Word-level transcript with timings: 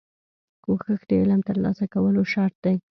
کوښښ 0.63 1.01
د 1.09 1.11
علم 1.21 1.41
ترلاسه 1.49 1.85
کولو 1.93 2.21
شرط 2.33 2.55
دی. 2.65 2.75